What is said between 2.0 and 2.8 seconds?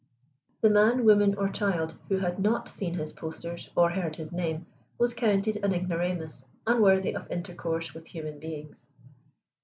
who had not